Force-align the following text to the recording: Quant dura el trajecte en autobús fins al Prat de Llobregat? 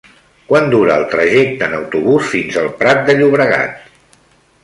Quant 0.51 0.69
dura 0.69 0.95
el 1.01 1.05
trajecte 1.11 1.67
en 1.67 1.75
autobús 1.81 2.31
fins 2.31 2.59
al 2.63 2.71
Prat 2.81 3.03
de 3.11 3.17
Llobregat? 3.19 3.87